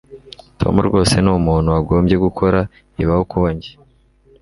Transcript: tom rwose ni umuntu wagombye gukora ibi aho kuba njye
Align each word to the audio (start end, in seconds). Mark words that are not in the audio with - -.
tom 0.59 0.75
rwose 0.87 1.15
ni 1.19 1.31
umuntu 1.39 1.67
wagombye 1.75 2.15
gukora 2.25 2.59
ibi 3.01 3.11
aho 3.15 3.23
kuba 3.31 3.47
njye 3.55 3.71